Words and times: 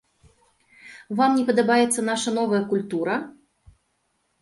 Вам 1.19 1.37
не 1.41 1.45
падабаецца 1.51 2.07
наша 2.09 2.29
новая 2.41 2.63
культура? 2.75 3.23